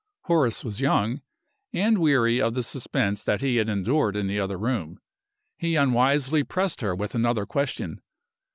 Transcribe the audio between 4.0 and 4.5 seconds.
in the